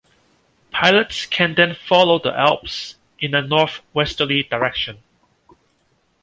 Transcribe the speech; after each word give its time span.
Pilots 0.71 1.27
can 1.27 1.53
then 1.53 1.75
follow 1.75 2.17
the 2.17 2.35
Alps 2.35 2.95
in 3.19 3.35
a 3.35 3.41
north-westerly 3.43 4.41
direction. 4.41 5.03